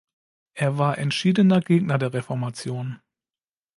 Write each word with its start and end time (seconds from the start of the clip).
Er 0.55 0.79
war 0.79 0.97
entschiedener 0.97 1.61
Gegner 1.61 1.99
der 1.99 2.11
Reformation. 2.15 2.99